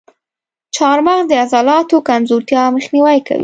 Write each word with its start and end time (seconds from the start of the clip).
چارمغز 0.75 1.23
د 1.29 1.33
عضلاتو 1.43 2.05
کمزورتیا 2.09 2.63
مخنیوی 2.75 3.19
کوي. 3.27 3.39